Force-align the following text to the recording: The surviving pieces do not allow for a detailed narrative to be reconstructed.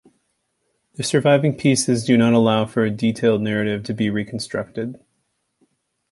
The 0.95 1.03
surviving 1.03 1.55
pieces 1.55 2.03
do 2.03 2.17
not 2.17 2.33
allow 2.33 2.65
for 2.65 2.83
a 2.83 2.89
detailed 2.89 3.43
narrative 3.43 3.83
to 3.83 3.93
be 3.93 4.09
reconstructed. 4.09 4.99